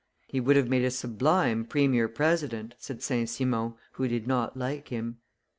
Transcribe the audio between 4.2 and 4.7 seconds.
not